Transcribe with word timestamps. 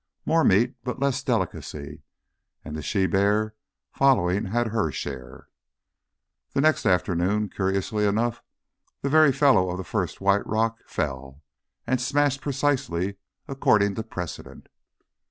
More 0.25 0.43
meat 0.43 0.73
but 0.83 0.99
less 0.99 1.21
delicacy, 1.21 2.01
and 2.65 2.75
the 2.75 2.81
she 2.81 3.05
bear, 3.05 3.53
following, 3.91 4.45
had 4.45 4.69
her 4.69 4.89
share. 4.91 5.47
The 6.53 6.61
next 6.61 6.87
afternoon, 6.87 7.49
curiously 7.49 8.05
enough, 8.07 8.41
the 9.03 9.09
very 9.09 9.31
fellow 9.31 9.69
of 9.69 9.77
the 9.77 9.83
first 9.83 10.19
white 10.19 10.47
rock 10.47 10.79
fell, 10.87 11.43
and 11.85 12.01
smashed 12.01 12.41
precisely 12.41 13.17
according 13.47 13.93
to 13.93 14.01
precedent. 14.01 14.69